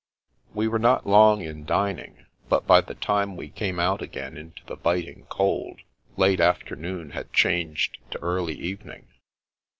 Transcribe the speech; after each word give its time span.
'We 0.55 0.67
were 0.67 0.79
not 0.79 1.05
long 1.05 1.41
in 1.41 1.63
dining, 1.63 2.25
but 2.49 2.65
by 2.65 2.81
the 2.81 2.95
time 2.95 3.35
we 3.37 3.49
came 3.49 3.79
out 3.79 4.01
again 4.01 4.35
into 4.35 4.65
the 4.65 4.75
biting 4.75 5.27
cold, 5.29 5.81
late 6.17 6.39
afternoon 6.39 7.11
had 7.11 7.31
changed 7.33 7.99
to 8.09 8.17
early 8.19 8.55
evening. 8.55 9.09